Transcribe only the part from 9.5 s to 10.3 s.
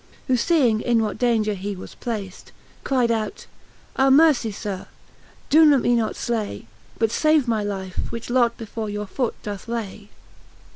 lay.